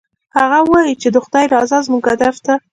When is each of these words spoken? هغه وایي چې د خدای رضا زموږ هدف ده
هغه 0.37 0.59
وایي 0.71 0.93
چې 1.01 1.07
د 1.11 1.17
خدای 1.25 1.45
رضا 1.55 1.77
زموږ 1.87 2.03
هدف 2.11 2.35
ده 2.45 2.53